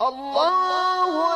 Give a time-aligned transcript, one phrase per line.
[0.00, 1.35] الله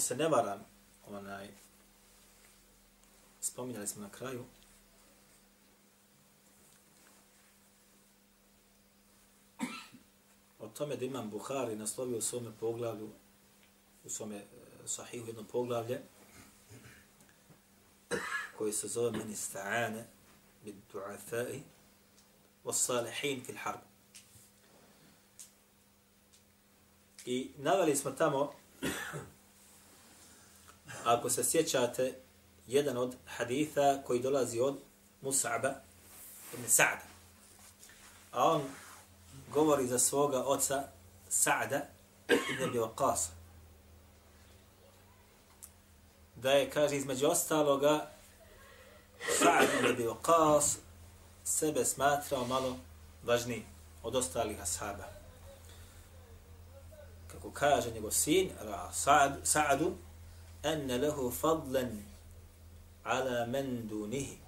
[0.00, 0.64] se ne varam,
[1.08, 1.48] onaj,
[3.40, 4.44] spominjali smo na kraju,
[10.58, 13.10] o tome da imam Buhari naslovio u svome poglavlju,
[14.04, 14.44] u svome e,
[14.86, 16.00] sahihu jedno poglavlje,
[18.58, 20.04] koji se zove meni sta'ane
[20.64, 21.60] bid du'afai
[22.64, 23.80] والصالحين في الحرب.
[27.26, 28.52] I naveli smo tamo
[31.04, 32.14] ako se sjećate,
[32.66, 34.78] jedan od haditha koji dolazi od
[35.22, 35.72] Mus'aba
[36.54, 37.06] ibn Sa'da.
[38.32, 38.62] A on
[39.52, 40.88] govori za svoga oca
[41.30, 41.80] Sa'da
[42.28, 43.28] ibn Abi Waqasa.
[46.36, 48.10] Da je, kaže, između ostaloga,
[49.38, 50.76] Sa'd ibn Abi Waqas
[51.44, 52.76] sebe smatrao malo
[53.24, 53.64] važni
[54.02, 55.04] od ostalih ashaba.
[57.26, 58.50] Kako kaže njegov sin,
[59.42, 59.92] Sa'adu,
[60.62, 62.04] enne lehu fadlen
[63.04, 64.38] ala men dunihi.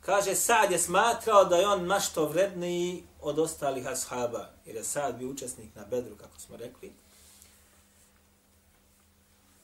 [0.00, 5.18] Kaže, Sa'ad je smatrao da je on mašto vredniji od ostalih ashaba, jer je Sa'ad
[5.18, 6.92] bio učesnik na bedru, kako smo rekli.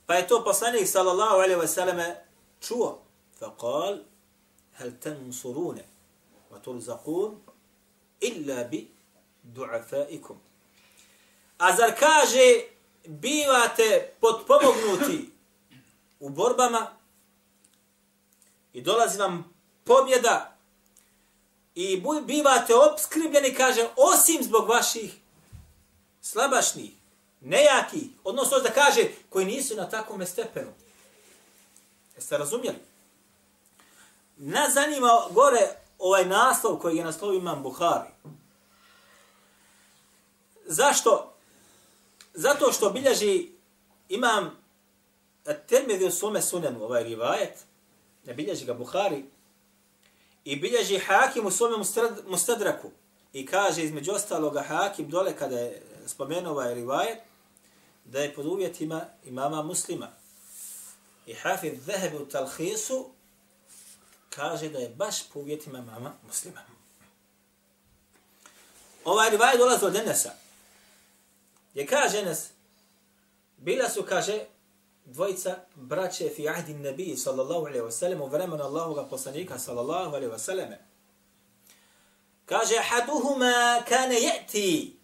[0.06, 2.16] Pa je to poslanik, sallallahu alaihi wa sallame,
[2.60, 3.02] čuo.
[3.38, 3.50] Fa
[4.78, 5.84] hel tensurune,
[6.50, 7.40] wa tulzakun,
[8.20, 8.88] illa bi
[9.54, 10.36] du'afaikum.
[11.58, 12.64] A zar kaže,
[13.06, 15.30] bivate podpomognuti
[16.20, 16.96] u borbama
[18.72, 20.56] i dolazi vam pobjeda
[21.74, 25.14] i bivate obskribljeni, kaže, osim zbog vaših
[26.22, 26.90] slabašnih,
[27.40, 30.72] nejakih, odnosno da kaže, koji nisu na takvom stepenu.
[32.16, 32.87] Jeste razumjeli?
[34.38, 35.68] Nas zanima gore
[35.98, 38.10] ovaj naslov koji je naslov imam Buhari.
[40.66, 41.34] Zašto?
[42.34, 43.48] Zato što bilježi
[44.08, 44.58] imam
[45.66, 47.64] Tirmidhi u svome sunenu, ovaj rivajet,
[48.24, 49.24] ne bilježi ga Buhari,
[50.44, 51.76] i bilježi Hakim u svome
[52.26, 52.90] mustadraku,
[53.32, 57.18] i kaže između ostaloga Hakim dole kada je spomenuo ovaj rivajet,
[58.04, 60.08] da je pod uvjetima imama muslima.
[61.26, 63.10] I Hafid Zahebi u Talhisu
[64.38, 66.60] kaže da je baš po uvjetima mama muslima.
[69.04, 70.30] Ovaj rivaj dolazi od Enesa,
[71.74, 72.48] Je kaže Enes,
[73.56, 74.44] bila su, kaže,
[75.04, 80.32] dvojica braće fi ahdi nebiji sallallahu alaihi wa sallam u vremenu Allahoga poslanika sallallahu alaihi
[80.32, 80.68] wa sallam.
[82.46, 84.96] Kaže, haduhuma kane je'ti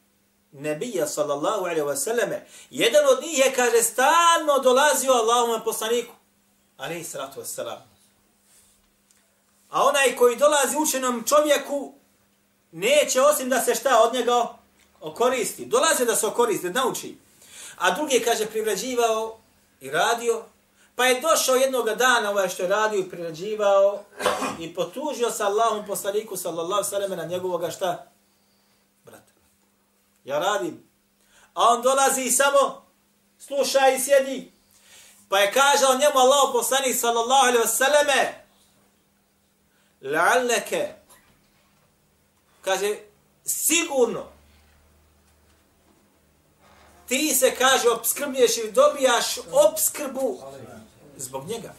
[0.52, 2.30] nabija sallallahu alaihi wa sallam.
[2.70, 6.12] Jedan od njih je, kaže, stalno dolazio Allahom poslaniku
[6.76, 7.93] alaihi sallatu wa sallam.
[9.74, 11.94] A onaj koji dolazi učenom čovjeku
[12.72, 14.48] neće osim da se šta od njega
[15.00, 15.66] okoristi.
[15.66, 17.18] Dolaze da se okoristi, da nauči.
[17.78, 19.38] A drugi kaže privrađivao
[19.80, 20.44] i radio.
[20.96, 24.04] Pa je došao jednog dana ovaj što je radio i privrađivao
[24.60, 28.06] i potužio sa Allahom poslaniku sallallahu sallam na njegovoga šta?
[29.04, 29.32] Brata.
[30.24, 30.88] Ja radim.
[31.54, 32.86] A on dolazi i samo
[33.38, 34.52] sluša i sjedi.
[35.28, 38.43] Pa je kažao njemu Allah poslanik sallallahu alaihi wasallam
[40.04, 40.88] la'alleke
[42.62, 42.96] kaže
[43.44, 44.24] sigurno
[47.08, 50.38] ti se kaže obskrblješ ili dobijaš obskrbu
[51.16, 51.74] zbog njega.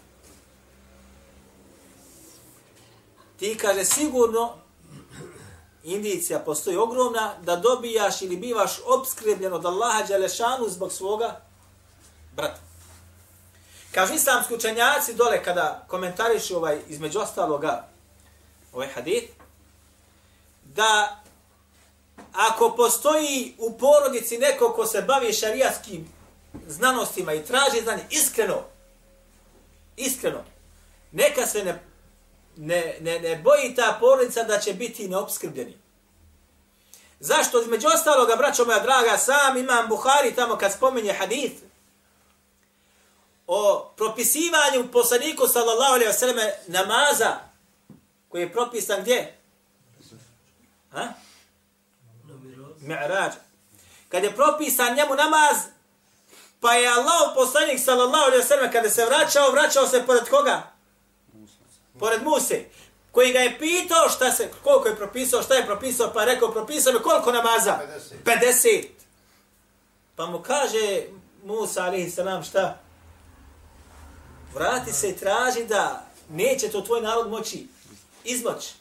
[3.39, 4.54] Ti kaže sigurno
[5.83, 11.42] indicija postoji ogromna da dobijaš ili bivaš obskrbljen od Allaha Đalešanu zbog svoga
[12.36, 12.60] brata.
[13.92, 17.94] Kažu islamski učenjaci dole kada komentarišu ovaj između ostaloga
[18.75, 19.27] ovaj hadith,
[20.63, 21.22] da
[22.33, 26.07] ako postoji u porodici neko ko se bavi šarijatskim
[26.68, 28.63] znanostima i traži znanje, iskreno,
[29.98, 30.44] iskreno,
[31.12, 31.83] neka se ne,
[32.57, 35.78] ne, ne, ne boji ta porodica da će biti neobskrbljeni.
[37.19, 37.62] Zašto?
[37.62, 41.56] Između ostaloga, braćo moja draga, sam imam Buhari tamo kad spominje hadith,
[43.48, 46.38] o propisivanju poslaniku sallallahu alaihi wa sallam
[46.68, 47.55] namaza
[48.35, 49.33] koji je propisan gdje?
[50.91, 51.07] Ha?
[52.81, 53.31] Mi'rađ.
[54.09, 55.57] Kad je propisan njemu namaz,
[56.59, 60.71] pa je Allah poslanik sallallahu alaihi wa sallam kada se vraćao, vraćao se pored koga?
[61.99, 62.65] Pored Muse.
[63.11, 66.51] Koji ga je pitao šta se, koliko je propisao, šta je propisao, pa je rekao
[66.51, 67.79] propisao mi koliko namaza?
[68.25, 68.39] 50.
[68.55, 68.87] 50.
[70.15, 71.03] Pa mu kaže
[71.43, 72.79] Musa alaihi sallam šta?
[74.53, 77.75] Vrati se i traži da neće to tvoj narod moći
[78.25, 78.74] izmoć.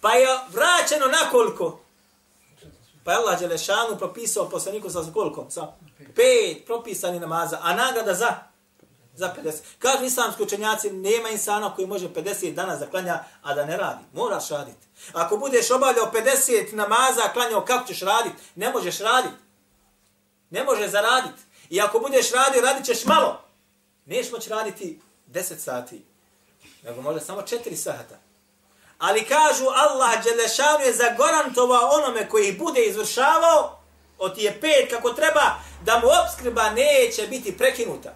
[0.00, 1.80] Pa je vraćeno na koliko?
[3.04, 5.46] Pa je Allah Đelešanu propisao poslaniku sa koliko?
[5.50, 5.72] Sa
[6.14, 8.34] pet propisani namaza, a nagrada za?
[9.14, 9.52] Za 50.
[9.78, 14.04] Kažu islamski učenjaci, nema insana koji može 50 dana zaklanja, a da ne radi.
[14.12, 14.86] Moraš raditi.
[15.12, 18.36] Ako budeš obavljao 50 namaza, klanjao, kako ćeš raditi?
[18.54, 19.34] Ne možeš raditi.
[20.50, 21.42] Ne može zaraditi.
[21.70, 23.42] I ako budeš radio, radit ćeš malo.
[24.06, 26.05] Neš moći raditi 10 sati.
[26.86, 28.18] Nego može samo 4 sata.
[28.98, 33.78] Ali kažu Allah Đelešanu je zagorantovao onome koji bude izvršavao,
[34.18, 35.54] od je pet kako treba,
[35.84, 38.14] da mu obskrba neće biti prekinuta.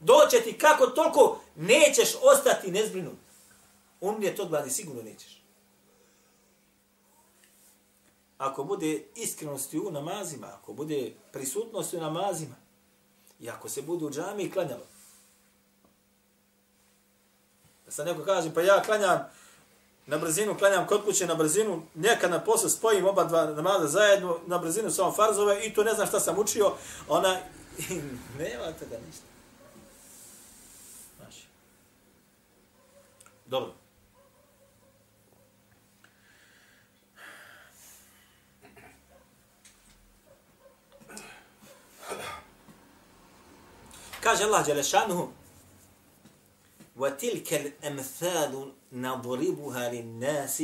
[0.00, 3.18] Doće ti kako toliko, nećeš ostati nezbrinut.
[4.00, 5.42] On je to gladi, sigurno nećeš.
[8.38, 12.54] Ako bude iskrenosti u namazima, ako bude prisutnosti u namazima,
[13.40, 14.86] i ako se bude u džami klanjalo,
[17.86, 19.30] Da sad neko kaže, pa ja klanjam
[20.06, 24.38] na brzinu, klanjam kod kuće na brzinu, nekad na poslu spojim oba dva namaza zajedno,
[24.46, 26.72] na brzinu samo farzove i to ne znam šta sam učio,
[27.08, 27.36] ona,
[28.38, 29.24] nema toga ništa.
[31.16, 31.46] Znači.
[33.46, 33.72] Dobro.
[44.20, 45.28] Kaže Allah Đelešanuhu,
[46.97, 50.63] وتلك الأمثال نضربها للناس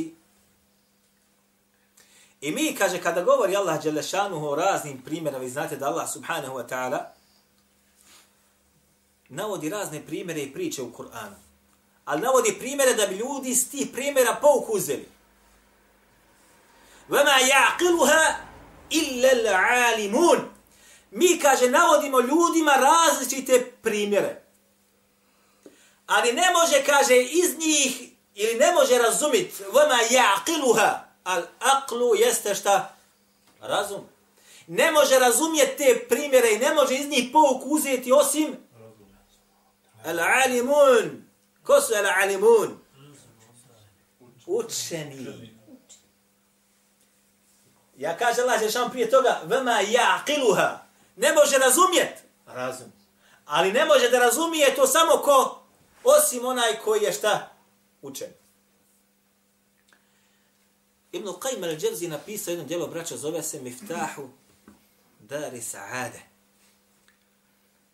[2.40, 6.54] I mi, kaže, kada govori Allah Đelešanuhu o raznim primjerama, vi znate da Allah subhanahu
[6.54, 7.14] wa ta'ala
[9.28, 11.36] navodi razne primjere i priče u Kur'anu.
[12.04, 15.08] Ali navodi primjere da bi ljudi iz tih primjera pouku uzeli.
[17.10, 18.36] وَمَا يَعْقِلُهَا
[18.92, 20.40] إِلَّا الْعَالِمُونَ
[21.10, 24.41] Mi, kaže, navodimo ljudima različite primjere
[26.05, 32.55] ali ne može, kaže, iz njih, ili ne može razumit, vama jaqiluha, al aqlu jeste
[32.55, 32.95] šta?
[33.61, 34.01] Razum.
[34.67, 38.57] Ne može razumjeti te primjere i ne može iz njih pouk uzeti osim
[40.05, 41.23] al alimun.
[41.63, 42.79] Ko su al alimun?
[44.45, 45.53] Učeni.
[47.97, 50.77] Ja kaže Allah Žešan prije toga, vama jaqiluha.
[51.15, 52.23] Ne može razumjet.
[52.45, 52.91] Razum.
[53.45, 55.62] Ali ne može da razumije to samo ko
[56.03, 57.51] Osim onaj koji je šta?
[58.01, 58.29] Učen.
[61.11, 64.29] Ibn Qayyim al-đevzi napisao jedno djelo braća, zove se Miftahu
[65.19, 66.19] Dari Sa'ade.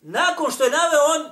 [0.02, 1.32] Nakon što je naveo on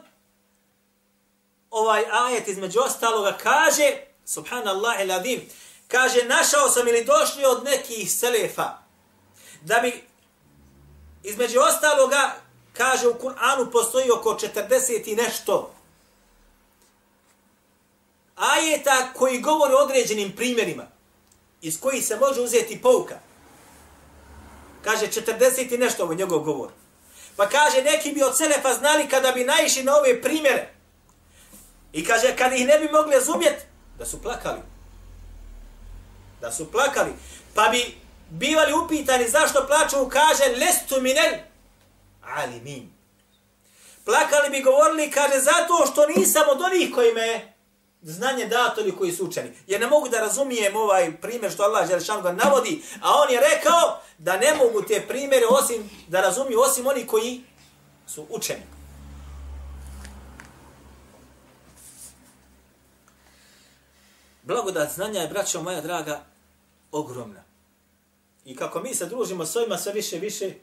[1.71, 5.49] ovaj ajet između ostaloga kaže, subhanallah il adim,
[5.87, 8.77] kaže, našao sam ili došli od nekih selefa,
[9.61, 10.03] da bi
[11.23, 12.35] između ostaloga,
[12.73, 15.76] kaže, u Kur'anu postoji oko 40 i nešto
[18.37, 20.87] ajeta koji govori o određenim primjerima,
[21.61, 23.19] iz kojih se može uzeti pouka.
[24.83, 26.69] Kaže 40 i nešto ovo njegov govor.
[27.35, 30.73] Pa kaže neki bi od Selefa znali kada bi naišli na ove primjere.
[31.93, 33.63] I kaže kada ih ne bi mogli razumjeti,
[33.99, 34.61] da su plakali.
[36.41, 37.11] Da su plakali.
[37.55, 37.97] Pa bi
[38.29, 41.33] bivali upitani zašto plaću, kaže lestu minel
[42.21, 42.91] ali min.
[44.05, 47.53] Plakali bi govorili, kaže, zato što nisam od onih koji me
[48.01, 49.51] znanje dato ili koji su učeni.
[49.67, 53.39] Jer ne mogu da razumijem ovaj primjer što Allah Želešan ga navodi, a on je
[53.39, 57.43] rekao da ne mogu te primjere osim da razumiju osim oni koji
[58.07, 58.63] su učeni.
[64.43, 66.23] Blagodat znanja je, braćo moja draga,
[66.91, 67.43] ogromna.
[68.45, 70.53] I kako mi se družimo s ovima, sve više više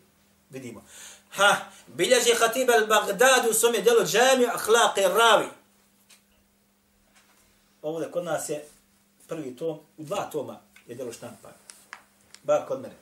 [0.50, 0.84] vidimo.
[1.30, 5.46] Ha, bilježi Hatib al-Baghdadu u svome djelu džami ahlaqi ravi
[7.84, 8.64] ovdje kod nas je
[9.28, 11.48] prvi tom, u dva toma je delo štampa.
[12.42, 12.94] Bar kod mene.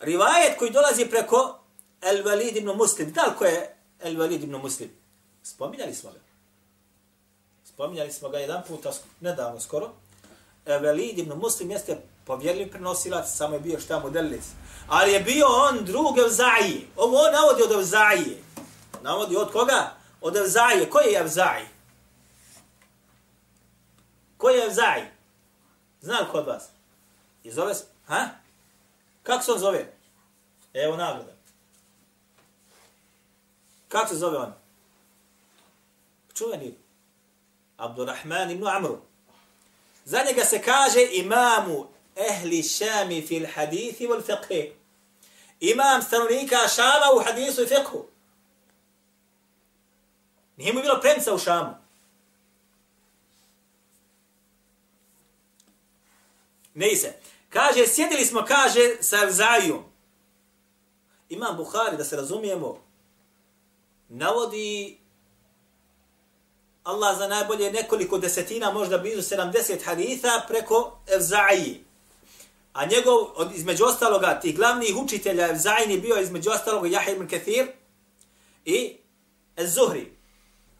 [0.00, 1.58] Rivajet koji dolazi preko
[2.00, 3.12] El Valid ibn Muslim.
[3.12, 4.90] Da li ko je El Valid ibn Muslim?
[5.42, 6.18] Spominjali smo ga.
[7.64, 9.90] Spominjali smo ga jedan puta, nedavno skoro.
[10.66, 14.44] El Valid ibn Muslim jeste povjerljiv prenosilac, samo je bio šta modelis.
[14.88, 16.86] Ali je bio on drug Evzaji.
[16.96, 18.42] Ovo on navodi od Evzaji.
[19.02, 19.92] Navodi od koga?
[20.20, 20.90] Od Evzaji.
[20.90, 21.77] Koji je Evzaji?
[24.38, 25.04] Ko je Evzaji?
[26.00, 26.68] Znam kod vas?
[27.44, 28.28] I zove se, ha?
[29.22, 29.92] Kako se on zove?
[30.74, 31.32] Evo nagrada.
[33.88, 34.52] Kako se zove on?
[36.34, 36.74] Čuveni.
[37.76, 38.98] Abdurrahman ibn Amru.
[40.04, 44.72] Za njega se kaže imamu ehli šami fil hadithi wal fiqhi.
[45.60, 48.04] Imam stanovnika šama u hadisu i fiqhu.
[50.56, 51.87] Nije mu bilo premca u šamu.
[56.78, 57.12] Neise.
[57.48, 59.84] Kaže, sjedili smo, kaže, sa Zajom.
[61.28, 62.84] Imam Buhari, da se razumijemo,
[64.08, 64.98] navodi
[66.84, 71.84] Allah za najbolje nekoliko desetina, možda blizu 70 haditha preko Evzaji.
[72.72, 77.66] A njegov, od, između ostaloga, tih glavnih učitelja Evzajni bio između ostaloga Jahir ibn Kathir
[78.64, 78.96] i
[79.56, 80.06] Ez-Zuhri.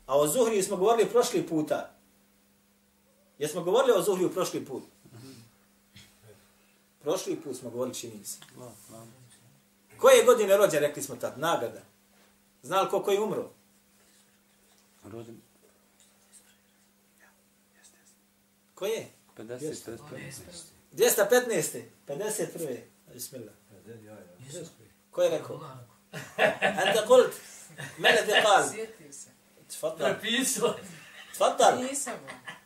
[0.07, 1.95] A o Zuhri smo govorili prošli puta.
[3.39, 4.83] Jesmo govorili o Zuhri u prošli put?
[7.08, 8.38] Prošli put smo govorili čini se.
[9.98, 11.82] Koje godine rođen, rekli smo tad, nagrada.
[12.64, 13.50] Znali koliko je umro?
[15.04, 15.42] Rođen
[18.76, 19.10] Ko je?
[19.38, 19.98] 50,
[20.92, 21.82] 215.
[22.08, 22.78] 51.
[23.14, 23.54] Bismillah.
[25.12, 25.62] Ko je rekao?
[26.62, 27.34] Anta kult.
[27.98, 28.70] Mene ti kal.
[28.70, 29.30] Sjetio se.
[29.70, 30.74] تفضل Prepisao.
[31.34, 32.18] تفضل Nisam.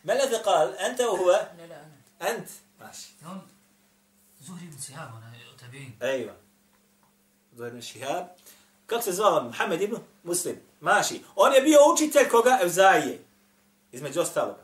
[0.03, 2.27] ما الذي قال انت وهو Ne, ne, ne.
[2.29, 3.39] انت ماشي On,
[4.46, 5.92] Zuhri ibn Sihab, onaj, tabin.
[6.00, 6.32] Ejva.
[7.56, 7.82] Zuhri ibn
[8.86, 9.42] Kako se zvao?
[9.42, 10.56] Mohamed ibn Muslim.
[10.80, 11.22] Maši.
[11.36, 12.58] On je bio učitelj koga?
[12.62, 13.24] Evzaije.
[13.92, 14.56] Između ostalog.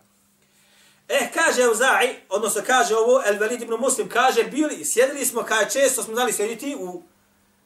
[1.08, 5.68] Eh, kaže Evzai, odnosno kaže ovo, El Velid ibn Muslim, kaže, bili, sjedili smo, kaj
[5.68, 7.02] često smo dali sjediti u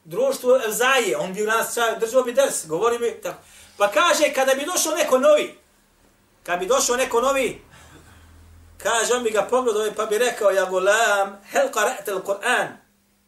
[0.04, 1.16] društvu Evzaije.
[1.16, 3.42] On bi u nas držao bi ders, govori bi tako.
[3.76, 5.58] Pa kaže, kada bi došao neko novi,
[6.42, 7.62] kada bi došao neko novi,
[8.82, 12.68] kaže, on bi ga pogledao pa bi rekao, ja gulam, hel qara'te al-Qur'an,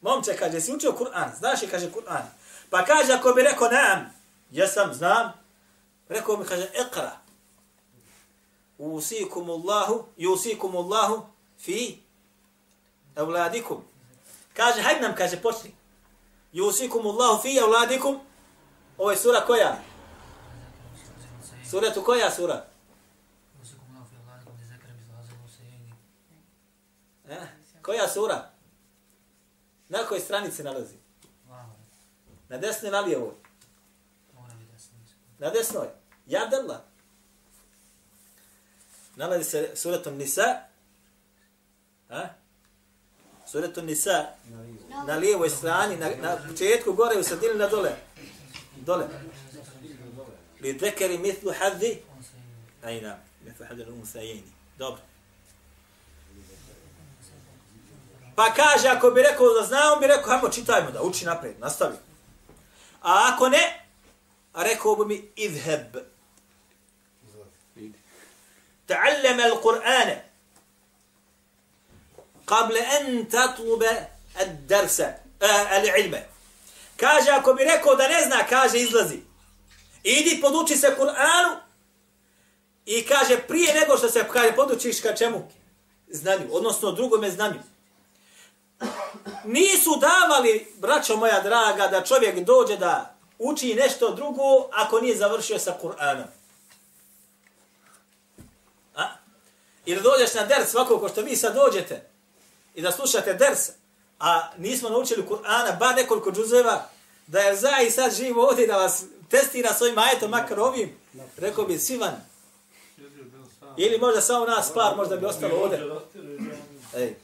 [0.00, 2.23] momče, kaže, si učio Kur'an, znaš je, kaže, Kur'an.
[2.70, 4.14] Pa kaže, ako bi rekao, nam,
[4.50, 5.32] jesam, znam,
[6.08, 7.11] rekao mi, kaže, iqra,
[8.78, 11.26] usikum Allahu, yusikum Allahu
[11.58, 11.99] fi
[13.16, 13.84] evladikum.
[14.54, 15.75] Kaže, hajde nam, kaže, počni.
[16.52, 18.20] Yusikum Allahu fi evladikum.
[18.99, 19.76] Ovo je sura koja?
[21.70, 22.64] Sura tu koja sura?
[23.62, 25.94] Usikum Allah fi Allah, gdje zekre bi zlazilo se jeni.
[27.28, 27.49] Eh?
[27.84, 28.50] Koja sura?
[29.88, 30.94] Na kojoj stranici nalazi?
[32.48, 33.34] Na desnoj na lijevoj?
[35.38, 35.86] Na desnoj.
[36.26, 36.84] Ja dalla.
[39.16, 40.60] Nalazi se suratul Nisa.
[42.08, 42.28] A?
[43.46, 44.26] Suratul Nisa.
[45.06, 47.96] Na lijevoj strani, na, na početku gore, u sredini na dole.
[48.76, 49.08] Dole.
[50.60, 52.02] Li dekeri mitlu haddi.
[52.82, 53.18] Ajna.
[53.44, 54.52] Mitlu haddi l-unsajeni.
[54.78, 55.02] Dobro.
[58.36, 61.60] Pa kaže, ako bi rekao da zna, on bi rekao, hajmo, čitajmo da uči napred,
[61.60, 61.96] nastavi.
[63.02, 63.86] A ako ne,
[64.54, 65.96] rekao bi mi, idheb.
[68.86, 70.16] Ta'allem al-Qur'ane.
[72.46, 74.06] Qable en tatlube
[74.40, 75.08] ad-darsa,
[75.40, 76.26] eh, al-ilme.
[76.96, 79.18] Kaže, ako bi rekao da ne zna, kaže, izlazi.
[80.02, 81.56] Idi, poduči se Kur'anu.
[82.86, 85.48] I kaže, prije nego što se kaže, podučiš ka čemu?
[86.08, 87.60] Znanju, odnosno drugome znanju
[89.45, 95.59] nisu davali braćo moja draga da čovjek dođe da uči nešto drugo ako nije završio
[95.59, 96.26] sa Kur'anom
[98.95, 99.09] A?
[99.87, 102.09] Ili dođeš na ders svako ko što vi sad dođete
[102.75, 103.71] i da slušate ders,
[104.21, 106.88] a nismo naučili Kur'ana, ba nekoliko džuzeva,
[107.26, 110.97] da je za i sad živo ovdje da vas testira svojim ajetom, makar ovim,
[111.37, 112.14] rekao bi Sivan.
[113.76, 115.81] Ili možda samo nas par, možda bi ostalo ovdje.
[116.97, 117.14] Ej.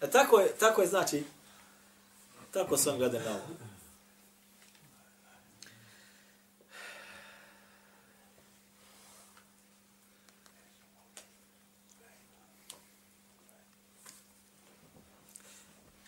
[0.00, 1.24] E, tako je, tako je znači,
[2.50, 3.40] tako sam gledam na ovo.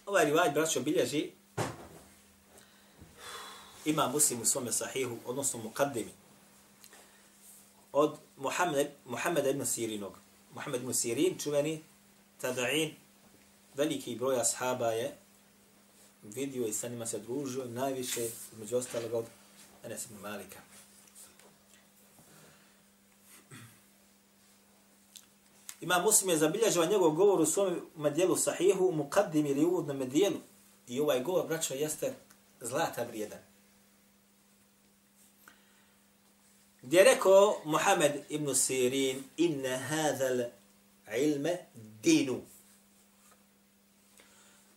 [0.07, 1.31] Ovaj rivaj, braćo, bilježi
[3.85, 6.11] ima muslim u svome sahihu, odnosno mukaddimi,
[7.93, 10.19] od Muhammed, Muhammeda ibn Sirinog.
[10.55, 11.83] Muhammed ibn Sirin, čuveni
[12.41, 12.95] tada'in,
[13.75, 15.17] veliki broj ashaba je
[16.23, 19.25] vidio i sa njima se družio, najviše, među ostalog, od
[19.85, 20.59] Enes ibn Malika.
[25.81, 30.37] Ima muslim je zabilježava njegov govor u svom medijelu sahihu, muqaddim ili uvodnom medijelu.
[30.89, 32.15] I ovaj govor, braćo, jeste
[32.61, 33.39] zlata vrijedan.
[36.83, 40.45] Gdje je rekao Muhammed ibn Sirin, inne hadhal
[41.19, 41.59] ilme
[42.03, 42.43] dinu.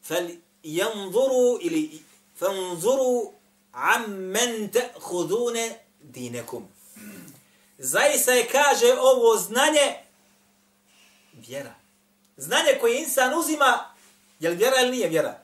[0.04, 0.30] Fal
[0.64, 2.02] yanzuru ili
[2.36, 3.34] fanzuru
[3.72, 6.68] ammen ta'khudune dinekum.
[7.78, 9.96] Zaista je kaže ovo znanje
[11.34, 11.76] vjera.
[12.38, 13.96] Znanje koje insan uzima,
[14.40, 15.40] je li vjera ili nije vjera?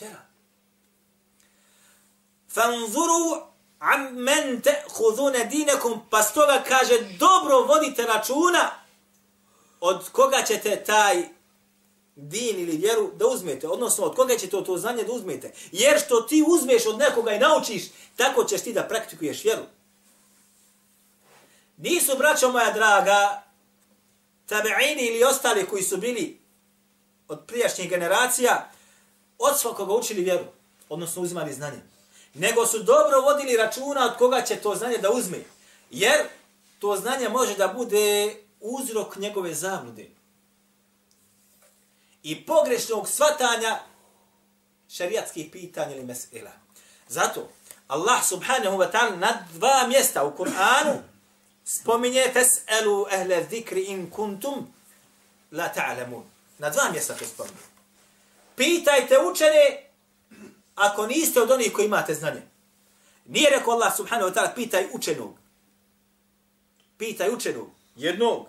[0.00, 0.22] Vjera.
[2.48, 3.51] Fanzuru
[3.82, 8.70] ammen ta'khudune dinekum, pa stoga kaže dobro vodite računa
[9.80, 11.22] od koga ćete taj
[12.16, 15.52] din ili vjeru da uzmete, odnosno od koga ćete to znanje da uzmete.
[15.72, 17.82] Jer što ti uzmeš od nekoga i naučiš,
[18.16, 19.62] tako ćeš ti da praktikuješ vjeru.
[21.76, 23.42] Nisu, braćo moja draga,
[24.46, 26.40] tabeini ili ostali koji su bili
[27.28, 28.70] od prijašnjih generacija,
[29.38, 30.44] od svakoga učili vjeru,
[30.88, 31.82] odnosno uzimali znanje.
[32.34, 35.38] Nego su dobro vodili računa od koga će to znanje da uzme.
[35.90, 36.16] Jer
[36.78, 40.08] to znanje može da bude uzrok njegove zablude
[42.22, 43.80] i pogrešnog svatanja
[44.88, 46.50] šariatskih pitanja ili mesela.
[47.08, 47.48] Zato
[47.88, 50.98] Allah subhanahu wa ta'ala na dva mjesta u Kur'anu
[51.64, 54.74] spominje tes'elu ehle zikri in kuntum
[55.50, 56.22] la ta'lamun.
[56.58, 57.56] Na dva mjesta to spominje.
[58.56, 59.91] Pitajte učene
[60.82, 62.42] ako niste od onih koji imate znanje.
[63.26, 65.34] Nije rekao Allah subhanahu wa ta'ala pitaj učenog.
[66.98, 67.68] Pitaj učenog.
[67.96, 68.46] Jednog.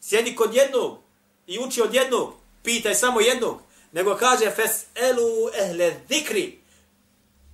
[0.00, 0.98] Sjedi kod jednog
[1.46, 3.60] i uči od jednog, pitaj samo jednog,
[3.92, 6.58] nego kaže fes elu ehle zikri.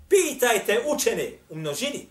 [0.09, 2.09] Pitajte učene u množini.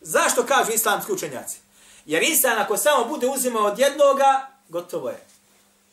[0.00, 1.58] Zašto kažu islamski učenjaci?
[2.06, 5.33] Jer insan ako samo bude uzimao od jednoga, gotovo je.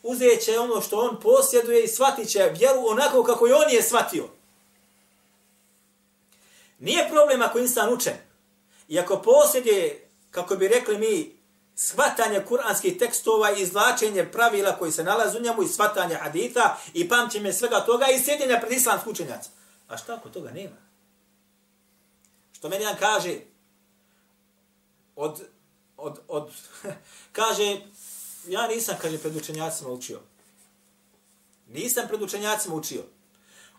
[0.03, 3.81] Uzet će ono što on posjeduje i shvatit će vjeru onako kako i on je
[3.81, 4.27] shvatio.
[6.79, 8.17] Nije problem ako insan učen.
[8.87, 11.41] I ako posjeduje, kako bi rekli mi,
[11.75, 17.09] shvatanje kuranskih tekstova i izvlačenje pravila koji se nalaze u njemu i shvatanje hadita i
[17.09, 19.49] pamćenje svega toga i sjedinja pred islamsku učenjaca.
[19.87, 20.75] A šta ako toga nema?
[22.51, 23.35] Što meni jedan kaže,
[25.15, 25.41] od,
[25.97, 26.51] od, od,
[27.39, 27.77] kaže,
[28.47, 30.19] ja nisam, kaže, pred učenjacima učio.
[31.67, 33.04] Nisam pred učenjacima učio.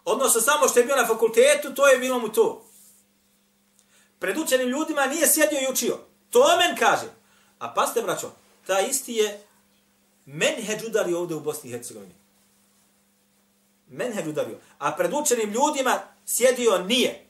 [0.04, 2.66] Odnosno, samo što je bio na fakultetu, to je bilo mu to.
[4.18, 5.98] Pred učenim ljudima nije sjedio i učio.
[6.30, 7.12] To men kaže.
[7.58, 8.32] A paste, braćo,
[8.66, 9.40] ta isti je
[10.26, 12.14] menheđ udario ovdje u Bosni i Hercegovini.
[13.88, 14.58] Menheđ udario.
[14.78, 17.26] A pred učenim ljudima sjedio nije.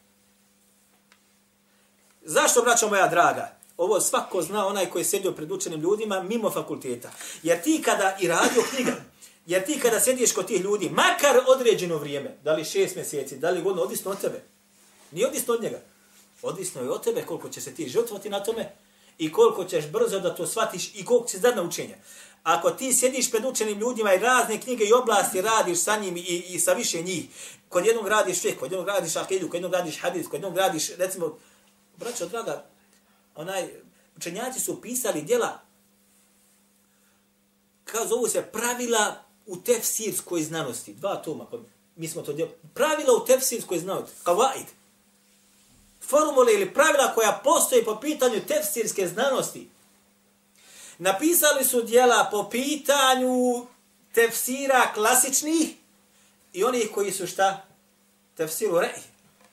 [2.23, 3.62] Zašto, braćo moja draga?
[3.83, 7.11] Ovo svako zna onaj koji je sjedio pred učenim ljudima mimo fakulteta.
[7.43, 8.97] Jer ti kada i radio knjiga,
[9.47, 13.51] jer ti kada sjediš kod tih ljudi, makar određeno vrijeme, da li šest mjeseci, da
[13.51, 14.43] li godno, odisno od tebe.
[15.11, 15.81] Nije odisno od njega.
[16.43, 18.73] Odisno je od tebe koliko će se ti žrtvati na tome,
[19.19, 21.97] i koliko ćeš brzo da to shvatiš i koliko ćeš zadna učenja.
[22.43, 26.45] Ako ti sjediš pred učenim ljudima i razne knjige i oblasti radiš sa njim i,
[26.49, 27.25] i sa više njih,
[27.69, 30.89] kod jednog radiš fik, kod jednog radiš akidu, kod jednog radiš hadis, kod jednog radiš,
[30.97, 31.39] recimo,
[31.97, 32.72] braćo, draga,
[33.35, 33.71] onaj,
[34.17, 35.61] učenjaci su pisali djela,
[37.85, 41.59] kao zovu se pravila u tefsirskoj znanosti, dva toma, pa
[41.97, 42.51] mi smo to djelo.
[42.75, 44.67] pravila u tefsirskoj znanosti, kavaid.
[46.01, 49.69] formule ili pravila koja postoje po pitanju tefsirske znanosti.
[50.99, 53.67] Napisali su djela po pitanju
[54.15, 55.69] tefsira klasičnih
[56.53, 57.67] i onih koji su šta?
[58.37, 59.12] Tefsiru rej.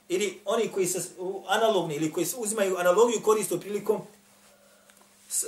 [0.10, 1.00] Ili oni koji su
[1.48, 4.02] analogni ili koji uzimaju analogiju koristu prilikom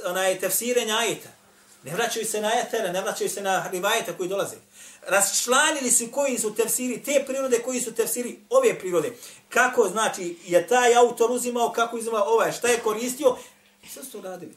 [0.06, 1.30] onaj, tefsirenja ajeta.
[1.84, 4.56] Ne vraćaju se na ajetere, ne vraćaju se na rivajeta koji dolaze
[5.08, 9.14] Rasčlanili su koji su tefsiri te prirode, koji su tefsiri ove prirode.
[9.50, 13.36] Kako znači je taj autor uzimao, kako uzimao ovaj, šta je koristio,
[13.90, 14.54] sve su to radili.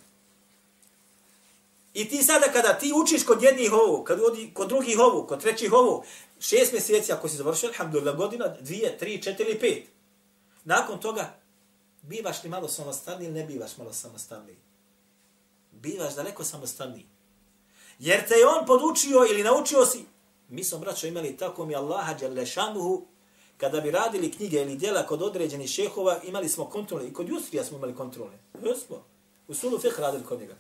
[1.95, 5.43] I ti sada kada ti učiš kod jednih ovo, kad odi, kod drugih ovo, kod
[5.43, 6.05] trećih ovo,
[6.41, 9.94] šest mjeseci ako si završio, alhamdulillah, godina, dvije, tri, četiri ili pet.
[10.65, 11.35] Nakon toga,
[12.03, 14.57] bivaš li malo samostalniji ili ne bivaš malo samostalniji?
[15.73, 17.07] Bivaš daleko samostalniji.
[17.99, 20.05] Jer te je on podučio ili naučio si
[20.49, 23.07] Mi smo, braćo, imali tako mi Allaha Đalešanuhu,
[23.57, 27.07] kada bi radili knjige ili djela kod određenih šehova, imali smo kontrole.
[27.07, 28.39] I kod Jusrija smo imali kontrole.
[28.65, 29.05] Jesmo.
[29.49, 30.55] U sulu fiqh radili kod njega.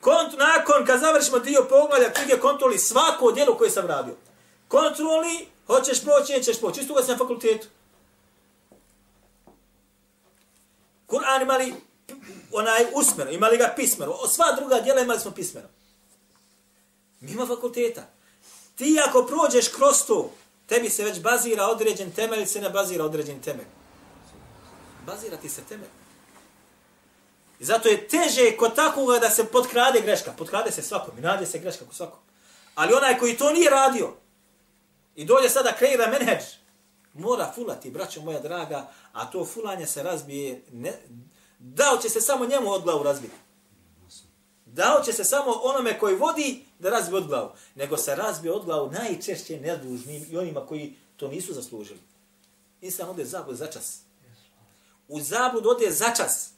[0.00, 4.14] Kont, nakon, kad završimo dio poglavlja knjige kontroli svako djelo koje sam radio.
[4.68, 6.80] Kontroli, hoćeš proći, nećeš proći.
[6.80, 7.66] Isto ga sam na fakultetu.
[11.06, 11.74] Kur'an imali
[12.52, 14.12] onaj usmeno, imali ga pismeno.
[14.12, 15.68] O, sva druga djela imali smo pismeno.
[17.20, 18.02] Mimo fakulteta.
[18.76, 20.30] Ti ako prođeš kroz to,
[20.66, 23.66] tebi se već bazira određen temelj, se ne bazira određen temelj.
[25.06, 25.88] Bazira ti se temelj.
[27.60, 30.32] I zato je teže kod takvoga da se potkrade greška.
[30.38, 32.18] Potkrade se svakom i nađe se greška kod svakom.
[32.74, 34.16] Ali onaj koji to nije radio
[35.14, 36.42] i dođe sada kreira menheđ,
[37.18, 40.92] mora fulati, braćo moja draga, a to fulanje se razbije, ne,
[41.58, 43.34] dao će se samo njemu od glavu razbiti.
[44.66, 47.50] Dao će se samo onome koji vodi da razbije od glavu.
[47.74, 52.00] Nego se razbije od glavu najčešće nedužnim i onima koji to nisu zaslužili.
[52.80, 54.00] Insan ode zabud za čas.
[55.08, 56.50] U zablud ode za čas.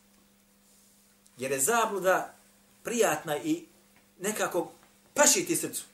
[1.38, 2.34] Jer je zabluda
[2.82, 3.66] prijatna i
[4.20, 4.70] nekako
[5.14, 5.84] paši ti srcu.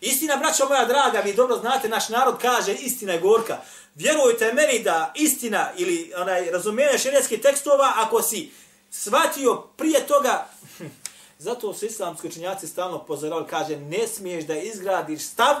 [0.00, 3.58] Istina, braćo moja draga, vi dobro znate, naš narod kaže istina je gorka.
[3.94, 8.50] Vjerujte meni da istina ili onaj razumijenje širijetskih tekstova, ako si
[8.90, 10.86] shvatio prije toga, hm,
[11.38, 15.54] zato su islamski učenjaci stalno pozorali, kaže, ne smiješ da izgradiš stav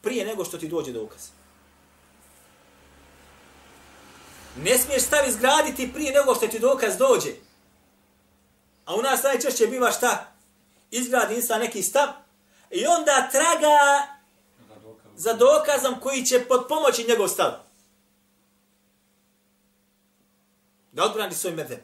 [0.00, 1.28] prije nego što ti dođe do ukaza.
[4.56, 7.30] Ne smiješ stav izgraditi prije nego što ti dokaz dođe.
[8.84, 10.32] A u nas najčešće biva šta?
[10.90, 12.08] Izgradi insan neki stav
[12.70, 14.06] i onda traga
[15.16, 17.52] za dokazom koji će pod pomoći njegov stav.
[20.92, 21.80] Da odbrani svoj medem.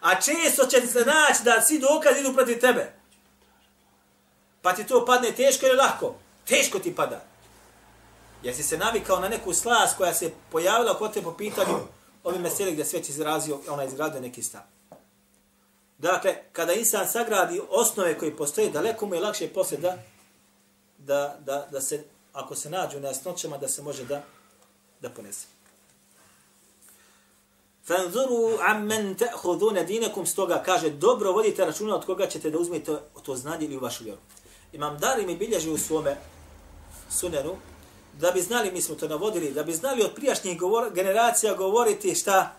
[0.00, 2.92] A često će se naći da svi dokazi idu protiv tebe.
[4.62, 6.14] Pa ti to padne teško ili lahko?
[6.48, 7.24] Teško ti pada.
[8.42, 11.78] Jer si se navikao na neku slas koja se pojavila kod te po pitanju
[12.24, 14.75] ove mesele gdje sve izrazio, ona izgradio neki stav.
[15.98, 19.98] Dakle, kada insan sagradi osnove koje postoje, daleko mu je lakše posle da,
[20.98, 24.22] da, da, da se, ako se nađu na jasnoćama, da se može da,
[25.00, 25.46] da ponese.
[27.86, 33.36] Fanzuru ammen ta'khuduna dinakum stoga kaže dobro vodite računa od koga ćete da uzmete to
[33.36, 34.20] znanje ili u vašu vjeru.
[34.72, 36.16] Imam Dari mi bilježi u svome
[37.10, 37.56] sunenu
[38.20, 42.14] da bi znali, mi smo to navodili, da bi znali od prijašnjih govor, generacija govoriti
[42.14, 42.54] šta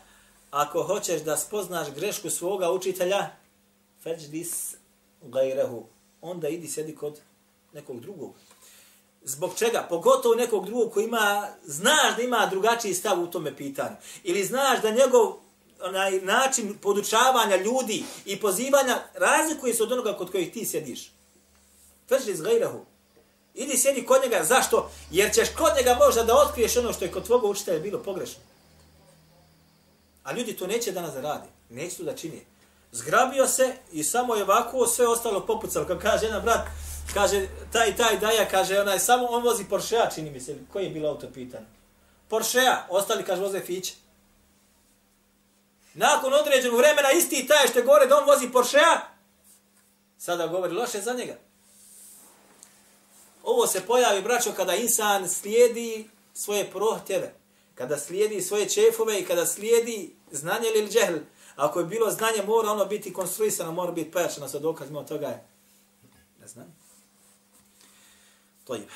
[0.52, 3.30] ako hoćeš da spoznaš grešku svoga učitelja,
[4.04, 4.76] feđdis
[5.22, 5.86] gajrehu,
[6.22, 7.20] onda idi sedi kod
[7.74, 8.34] nekog drugog.
[9.24, 9.86] Zbog čega?
[9.90, 13.96] Pogotovo nekog drugog koji ima, znaš da ima drugačiji stav u tome pitanju.
[14.24, 15.34] Ili znaš da njegov
[15.82, 21.12] onaj način podučavanja ljudi i pozivanja razlikuje se od onoga kod kojih ti sjediš.
[22.10, 22.86] Feđdis gajrehu.
[23.54, 24.44] Idi sjedi kod njega.
[24.44, 24.92] Zašto?
[25.12, 28.40] Jer ćeš kod njega možda da otkriješ ono što je kod tvoga učitelja bilo pogrešno.
[30.28, 31.48] A ljudi to neće danas da radi.
[31.70, 32.42] Neće to da čini.
[32.92, 35.86] Zgrabio se i samo je ovako sve ostalo popucalo.
[35.86, 36.68] Kao kaže jedan brat,
[37.14, 40.56] kaže taj taj daja, kaže onaj, samo on vozi Porschea, čini mi se.
[40.74, 41.66] Koji je bilo auto pitan?
[42.28, 43.94] Porschea, ostali kaže voze Fiće.
[45.94, 49.02] Nakon određenog vremena isti taj što gore da on vozi Porschea,
[50.18, 51.38] sada govori loše za njega.
[53.44, 57.34] Ovo se pojavi, braćo, kada insan slijedi svoje prohtjeve,
[57.76, 61.18] kada slijedi svoje čefove i kada slijedi znanje ili džehl.
[61.56, 65.28] Ako je bilo znanje, mora ono biti konstruisano, mora biti pojačano sa dokazima od toga
[65.28, 65.48] je.
[66.42, 66.76] Ne znam.
[68.64, 68.88] To je.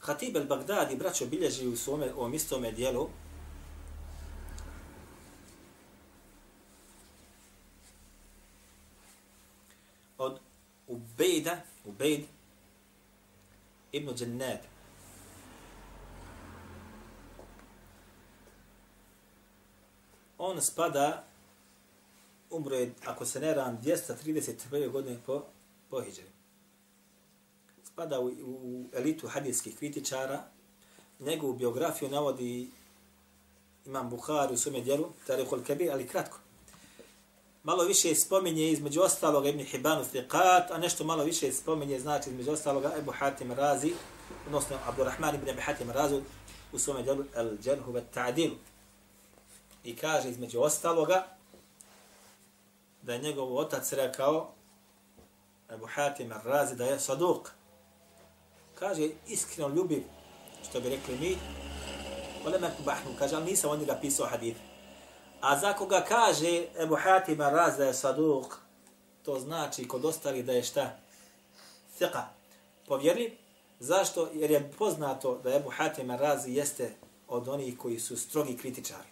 [0.00, 3.08] Hatib el-Baghdadi, braćo, bilježi u svome, ovom istome dijelu,
[10.18, 10.40] od
[11.30, 12.26] Ubejda, Ubejd,
[13.92, 14.58] ibn Džennad.
[20.38, 21.24] On spada,
[22.50, 24.90] umro je, ako se ne ram, 231.
[24.90, 25.44] godine po,
[25.90, 26.30] po Hidžari
[27.84, 30.42] spada u, u elitu hadijskih kritičara.
[31.20, 32.70] Njegovu biografiju navodi
[33.86, 36.38] imam Bukhari u svome djelu, Tarihul Kabir, ali kratko.
[37.62, 42.50] Malo više spominje između ostaloga Ibn Hibanu Thiqat, a nešto malo više spominje znači između
[42.50, 43.92] ostaloga Ebu Hatim Razi,
[44.46, 46.20] odnosno Abdurrahman ibn Ebu Hatim Razu
[46.72, 48.54] u svome djelu El Džerhu Bet Ta'dilu.
[49.84, 51.26] I kaže između ostaloga
[53.02, 54.52] da je njegov otac rekao
[55.74, 57.50] Ebu Hatim Razi da je saduk,
[58.74, 60.02] kaže iskreno ljubiv,
[60.70, 61.36] što bi rekli mi,
[62.46, 64.69] ole kubahnu, kaže, ali nisam on njega pisao hadith.
[65.40, 68.58] A za koga kaže Ebu Hatima raz da je saduk,
[69.22, 70.98] to znači kod ostali da je šta?
[71.98, 72.22] Fiqa.
[72.86, 73.38] Povjerli?
[73.80, 74.28] Zašto?
[74.34, 76.94] Jer je poznato da Ebu Hatima razi jeste
[77.28, 79.08] od onih koji su strogi kritičari.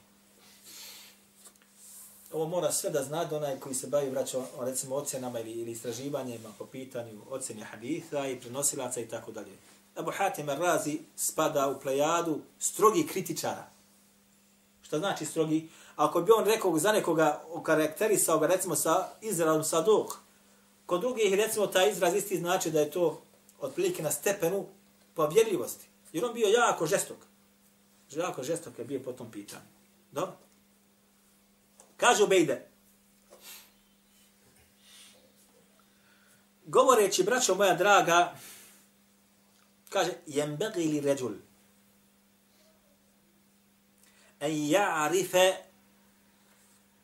[2.33, 5.73] ovo mora sve da zna onaj koji se bavi vraća o recimo ocenama ili, ili
[5.73, 9.57] istraživanjima po pitanju ocjene haditha i prenosilaca i tako dalje.
[9.97, 13.71] Abu Hatim Razi spada u plejadu strogi kritičara.
[14.83, 15.69] Šta znači strogi?
[15.99, 20.19] Ako bi on rekao za nekoga okarakterisao ga recimo sa izrazom saduk,
[20.87, 23.23] kod drugih recimo taj izraz isti znači da je to
[23.61, 24.67] otprilike na stepenu
[25.15, 25.87] povjerljivosti.
[26.13, 27.17] Jer on bio jako žestok.
[28.11, 29.63] Jako žestok je bio po tom pitanju.
[30.13, 30.37] Dobro?
[31.97, 32.69] Kaže Ubejde,
[36.67, 38.35] govoreći, braćo moja draga,
[39.89, 41.33] kaže, jembegi li ređul,
[44.41, 45.68] en ja'rife,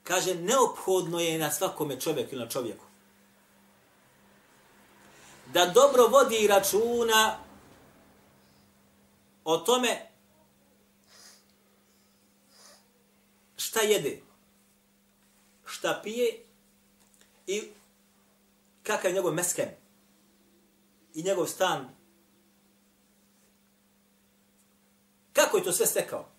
[0.04, 2.84] kaže, neophodno je na svakome čovjeku ili na čovjeku,
[5.52, 7.38] da dobro vodi računa
[9.44, 10.08] o tome
[13.56, 14.20] šta jede,
[15.64, 16.44] šta pije
[17.46, 17.62] i
[18.82, 19.68] kakav je njegov mesken
[21.14, 21.88] i njegov stan.
[25.32, 26.33] Kako je to sve stekao?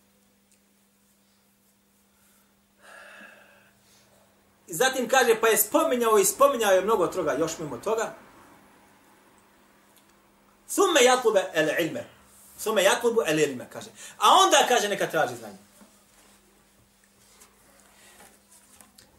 [4.67, 8.13] Zatim kaže, pa je spominjao i spominjao je mnogo toga, još mimo toga.
[10.67, 12.15] Summe jatlube el ilme.
[12.57, 13.89] Summe jatlubu el ilme, kaže.
[14.17, 15.57] A onda kaže, neka traži znanje.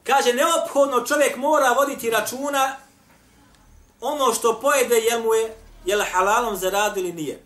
[0.05, 2.77] Kaže, neophodno čovjek mora voditi računa
[4.01, 7.43] ono što pojede je mu je, je li halalom zaradio ili nije.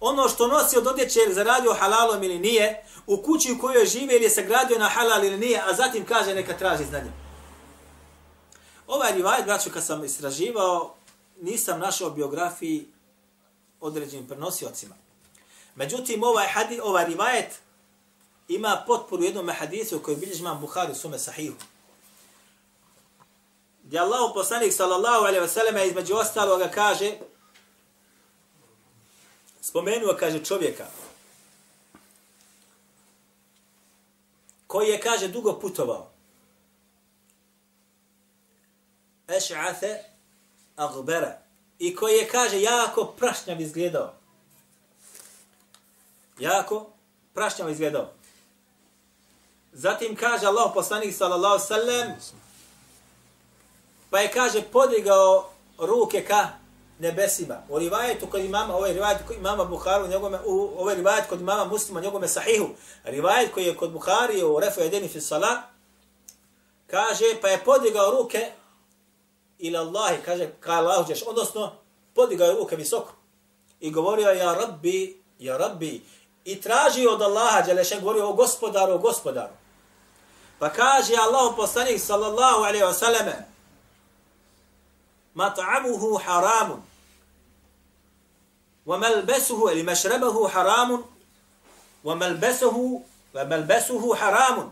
[0.00, 3.86] Ono što nosi od odjeće je li zaradio halalom ili nije, u kući u kojoj
[3.86, 7.10] žive ili je sagradio na halal ili nije, a zatim kaže neka traži znanje.
[8.92, 10.94] Ovaj rivajet, braću, kad sam istraživao,
[11.40, 12.88] nisam našao biografiji
[13.80, 14.94] određenim prenosiocima.
[15.74, 17.60] Međutim, ovaj, hadi, ovaj rivajet
[18.48, 21.54] ima potporu jednom hadisu koji bilježi imam Buhari u sume sahihu
[23.82, 27.12] gdje Allah poslanik sallallahu alaihi wasallam između ostaloga kaže,
[29.60, 30.86] spomenuo, kaže čovjeka,
[34.66, 36.11] koji je, kaže, dugo putovao.
[39.36, 39.98] Eš'athe
[40.76, 41.38] agbera.
[41.78, 44.14] I koji je, kaže, jako prašnjav izgledao.
[46.38, 46.86] Jako
[47.34, 48.10] prašnjav izgledao.
[49.72, 52.12] Zatim kaže Allah poslanik sallallahu sallam,
[54.10, 56.48] Pa je, kaže, podigao ruke ka
[56.98, 57.62] nebesima.
[57.68, 61.64] U rivajetu kod imama, ovaj rivajet kod imama Bukharu, njegome, u ovaj rivajet kod imama
[61.64, 62.68] muslima, njegome sahihu,
[63.04, 65.58] rivajet koji je kod Bukhari u refu jedini fi salat,
[66.86, 68.52] kaže, pa je podigao ruke
[69.61, 71.71] ila Allahi, kaže, ka Allahu ćeš, odnosno,
[72.15, 73.11] podigao je ruke visoko.
[73.79, 76.01] I govorio, ja rabbi, ja rabbi,
[76.45, 79.53] i tražio od Allaha, Đelešen, govorio o gospodaru, o gospodaru.
[80.59, 83.47] Pa kaže Allah poslanik sallallahu alaihi wa sallame,
[85.37, 86.83] مطعمه حرام
[88.85, 91.05] وملبسه ili مشربه حرام
[92.03, 93.01] وملبسه
[93.35, 94.71] وملبسه حرام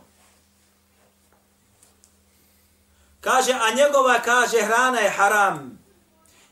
[3.21, 5.79] kaže a njegova kaže hrana je haram.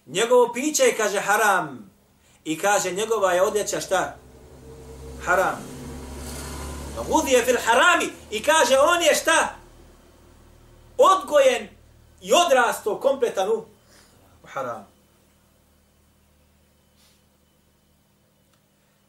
[0.06, 1.90] Njegovo piće je kaže haram.
[2.44, 4.16] I kaže njegova je odjeća šta?
[5.24, 5.64] Haram.
[7.08, 8.12] Gudi je fil harami.
[8.30, 9.54] I kaže on je šta?
[10.98, 11.68] Odgojen
[12.20, 13.64] i odrasto kompletan u
[14.44, 14.86] haram.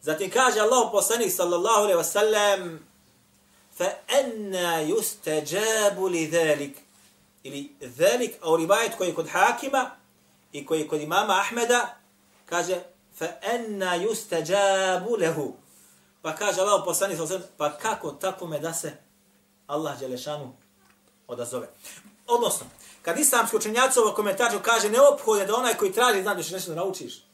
[0.02, 2.88] Zatim kaže Allah poslanik sallallahu alaihi wa sallam
[3.78, 6.78] fa anna yustajabu li dhalik
[7.42, 9.90] ili dhalik au rivajet koji je kod hakima
[10.52, 11.96] i koji je kod imama Ahmeda
[12.46, 12.82] kaže
[13.18, 15.54] fa anna yustajabu lahu
[16.22, 18.92] pa kaže Allah poslanik sallallahu pa kako tako me da se
[19.66, 20.52] Allah Đelešanu
[21.26, 21.68] odazove.
[22.26, 22.66] Odnosno,
[23.02, 26.70] kad islamski učenjaci ovo komentarju kaže neophodno da onaj koji traži znam da će nešto
[26.70, 27.24] da naučiš,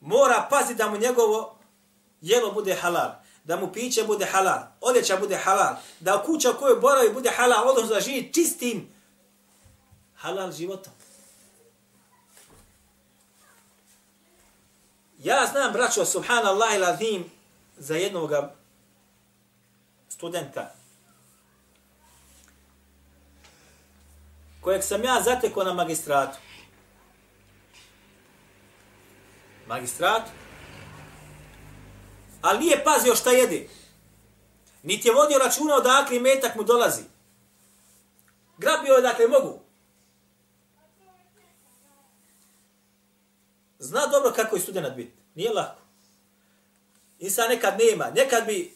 [0.00, 1.58] mora paziti da mu njegovo
[2.20, 3.10] jelo bude halal,
[3.48, 7.68] da mu piće bude halal, odjeća bude halal, da kuća u kojoj boravi bude halal,
[7.68, 8.88] odnosno da živi čistim
[10.16, 10.92] halal životom.
[15.18, 17.30] Ja znam, braćo, subhanallah i lazim,
[17.76, 18.30] za jednog
[20.08, 20.74] studenta,
[24.60, 26.38] kojeg sam ja zatekao na magistratu.
[29.66, 30.30] Magistratu?
[32.42, 33.68] Ali nije pazio šta jede.
[34.82, 37.02] Niti je vodio računa odakle metak mu dolazi.
[38.58, 39.58] Grabio je dakle mogu.
[43.78, 45.12] Zna dobro kako je student biti.
[45.34, 45.82] Nije lako.
[47.18, 48.10] Insan nekad nema.
[48.14, 48.74] Nekad bi e,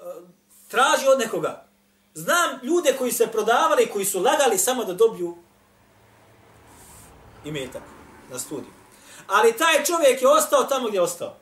[0.00, 0.28] uh,
[0.68, 1.66] traži od nekoga.
[2.14, 5.36] Znam ljude koji se prodavali, koji su lagali samo da dobiju
[7.44, 7.82] imetak
[8.30, 8.72] na studiju.
[9.26, 11.41] Ali taj čovjek je ostao tamo gdje je ostao.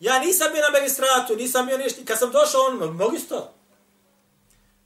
[0.00, 2.00] Ja nisam bio na magistratu, nisam bio ništa.
[2.04, 3.54] Kad sam došao, on, mogu isto.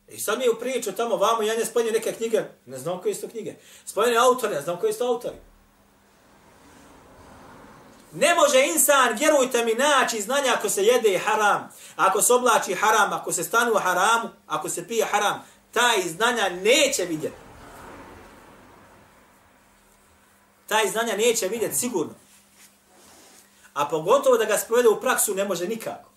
[0.08, 3.00] I sad mi je u priču tamo, vamo, ja ne spomnio neke knjige, ne znam
[3.00, 3.54] koje su to knjige.
[3.84, 5.36] Spomnio autore, ne znam koji su to autori.
[8.12, 13.12] Ne može insan, vjerujte mi, naći znanja ako se jede haram, ako se oblači haram,
[13.12, 17.36] ako se stanu haramu, ako se pije haram, taj znanja neće vidjeti.
[20.66, 22.14] Taj znanja neće vidjeti sigurno.
[23.73, 26.09] A pogotovo da ga sprovede u praksu ne može nikako.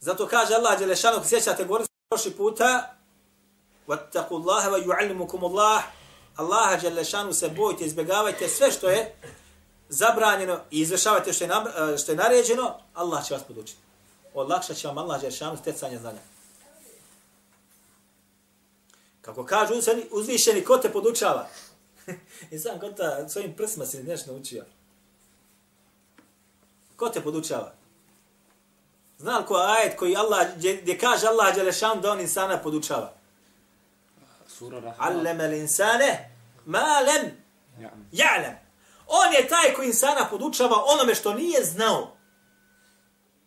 [0.00, 2.96] Zato kaže Allah Đelešanu, ko sjećate, govorili prošli puta,
[3.88, 5.82] وَاتَّقُوا اللَّهَ وَيُعَلِّمُكُمُ اللَّهِ
[6.36, 9.14] Allaha Đelešanu se bojite, izbjegavajte sve što je
[9.88, 13.78] zabranjeno i izvršavajte što je, nam, e, što je naređeno, Allah će vas podučiti.
[14.34, 16.18] Olakšat će vam Allah Đelešanu stecanje znanja.
[19.20, 19.74] Kako kažu
[20.10, 21.48] uzvišeni, ko te podučava?
[22.51, 24.65] I sam kod ta svojim prsima si nešto naučio.
[26.95, 27.73] Ko te podučava?
[29.17, 33.13] Zna li ko ajet koji Allah, gdje kaže Allah Đelešanu da on insana podučava?
[34.47, 35.17] Sura Rahman.
[35.17, 36.29] Allama l'insane
[36.65, 37.31] ma lam
[38.11, 38.55] ya'lam.
[39.07, 42.17] On je taj koji insana podučava onome što nije znao.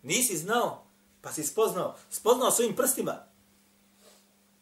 [0.03, 0.83] Nisi znao,
[1.21, 1.95] pa si spoznao.
[2.09, 3.25] Spoznao svojim prstima.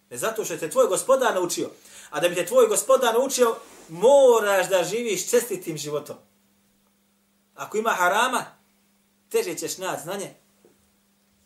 [0.10, 1.69] Ne zato što te tvoj gospodar naučio.
[2.17, 3.56] A da bi te tvoj gospodar naučio,
[3.89, 6.15] moraš da živiš čestitim životom.
[7.56, 8.45] Ako ima harama,
[9.30, 10.34] teže ćeš naći znanje.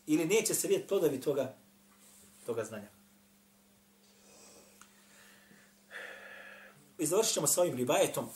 [0.05, 1.55] Ili neće se vidjeti plodovi toga,
[2.45, 2.87] toga znanja.
[6.97, 8.29] I završit ćemo s ovim ribajetom.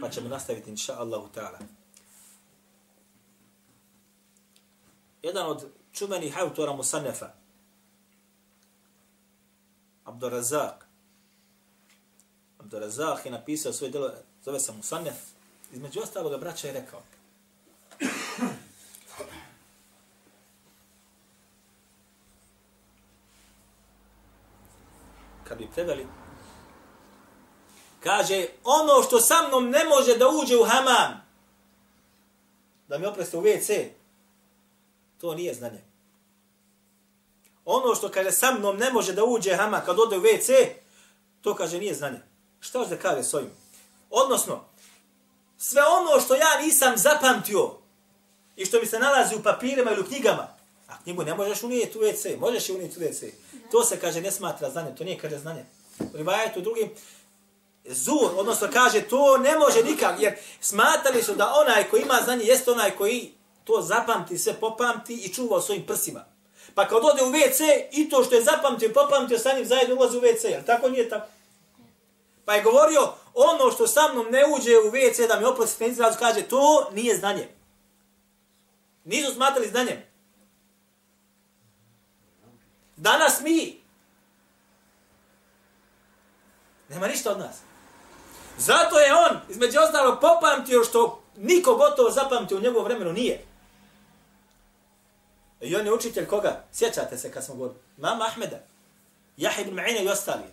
[0.00, 1.58] Pa ćemo nastaviti, inša Allahu ta'ala.
[5.22, 7.43] Jedan od čuvenih autora Musanefa,
[10.04, 10.86] Abdurazak.
[12.58, 14.10] Abdurazak je napisao svoje delo,
[14.44, 15.14] zove se Musanef,
[15.74, 17.00] Između ostaloga braća je rekao,
[25.48, 26.06] kad bi preveli,
[28.00, 31.24] kaže, ono što sa mnom ne može da uđe u hamam,
[32.88, 33.88] da mi opreste u WC,
[35.20, 35.93] to nije znanje.
[37.64, 40.68] Ono što kaže sa mnom ne može da uđe hama kad ode u WC,
[41.42, 42.20] to kaže nije znanje.
[42.60, 43.50] Šta hoće da kaže s ovim?
[44.10, 44.64] Odnosno,
[45.58, 47.70] sve ono što ja nisam zapamtio
[48.56, 50.48] i što mi se nalazi u papirima ili u knjigama,
[50.88, 53.30] a knjigu ne možeš unijeti u WC, možeš je unijeti u WC.
[53.70, 55.64] To se kaže ne smatra znanje, to nije kaže znanje.
[56.14, 56.90] Rivajet u drugim,
[57.84, 62.44] zur, odnosno kaže to ne može nikak, jer smatrali su da onaj koji ima znanje
[62.44, 66.33] jeste onaj koji to zapamti, sve popamti i čuva u svojim prsima.
[66.74, 70.18] Pa kad ode u WC, i to što je zapamtio, popamtio, sa njim zajedno ulazi
[70.18, 71.26] u WC, jel tako nije tako?
[72.44, 76.16] Pa je govorio, ono što sa mnom ne uđe u WC, da mi oprostite izraz,
[76.18, 77.48] kaže, to nije znanje.
[79.04, 80.02] Nisu smatrali znanjem.
[82.96, 83.80] Danas mi,
[86.88, 87.56] nema ništa od nas.
[88.58, 93.44] Zato je on, između ostalo, popamtio što niko gotovo zapamtio u njegovom vremenu nije.
[95.64, 96.64] I on je učitelj koga?
[96.72, 97.80] Sjećate se kad smo govorili.
[97.96, 98.60] Mama Ahmeda.
[99.36, 100.44] Jahe ibn Ma'ina i ostali.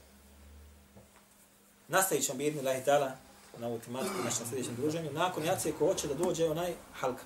[1.88, 3.12] Nastavit ćemo bi idni lahi ta'ala
[3.58, 5.12] na ovu tematiku našem sljedećem druženju.
[5.12, 7.24] Nakon jacije ko hoće da dođe onaj halka.